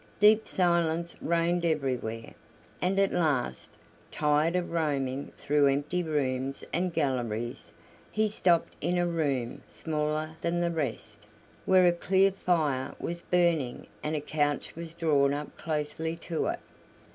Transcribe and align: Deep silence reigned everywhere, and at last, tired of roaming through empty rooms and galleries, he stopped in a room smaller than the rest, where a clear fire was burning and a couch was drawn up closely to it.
Deep 0.19 0.47
silence 0.47 1.15
reigned 1.21 1.63
everywhere, 1.63 2.33
and 2.81 2.99
at 2.99 3.13
last, 3.13 3.73
tired 4.09 4.55
of 4.55 4.71
roaming 4.71 5.31
through 5.37 5.67
empty 5.67 6.01
rooms 6.01 6.63
and 6.73 6.91
galleries, 6.91 7.71
he 8.11 8.27
stopped 8.27 8.75
in 8.83 8.97
a 8.97 9.05
room 9.05 9.61
smaller 9.67 10.31
than 10.41 10.59
the 10.59 10.71
rest, 10.71 11.27
where 11.67 11.85
a 11.85 11.93
clear 11.93 12.31
fire 12.31 12.95
was 12.99 13.21
burning 13.21 13.85
and 14.01 14.15
a 14.15 14.21
couch 14.21 14.75
was 14.75 14.95
drawn 14.95 15.35
up 15.35 15.55
closely 15.55 16.15
to 16.15 16.47
it. 16.47 16.59